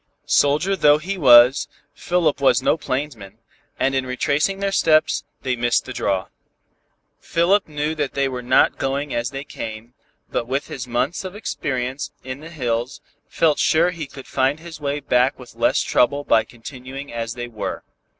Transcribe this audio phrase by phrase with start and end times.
[0.25, 3.37] Soldier though he was, Philip was no plainsman,
[3.79, 6.29] and in retracing their steps, they missed the draw.
[7.19, 9.93] Philip knew that they were not going as they came,
[10.27, 14.81] but with his months of experience in the hills, felt sure he could find his
[14.81, 17.83] way back with less trouble by continuing as they were.